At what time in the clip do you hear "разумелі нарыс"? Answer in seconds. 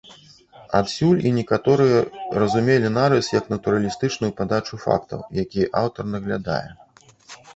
2.43-3.29